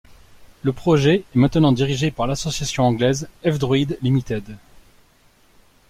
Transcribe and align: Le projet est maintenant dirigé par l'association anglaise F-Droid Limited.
Le 0.63 0.73
projet 0.73 1.17
est 1.35 1.37
maintenant 1.37 1.71
dirigé 1.71 2.09
par 2.09 2.25
l'association 2.25 2.85
anglaise 2.85 3.29
F-Droid 3.45 3.97
Limited. 4.01 4.57